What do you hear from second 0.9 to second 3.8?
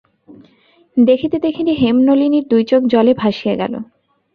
দেখিতে দেখিতে হেমনলিনীর দুই চোখ জলে ভাসিয়া গেল।